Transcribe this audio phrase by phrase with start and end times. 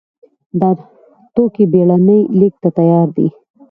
[0.59, 0.69] دا
[1.33, 3.27] توکي بېړنۍ لېږد ته تیار دي.